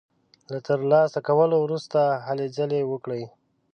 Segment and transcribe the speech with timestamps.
[0.51, 3.23] له تر لاسه کولو وروسته هلې ځلې وکړي.